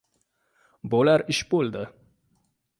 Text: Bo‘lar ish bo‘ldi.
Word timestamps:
Bo‘lar 0.95 1.25
ish 1.35 1.45
bo‘ldi. 1.53 1.87